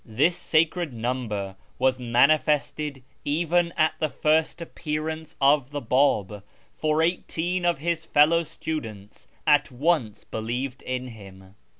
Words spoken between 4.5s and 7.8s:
appearance of the Bab, for eighteen of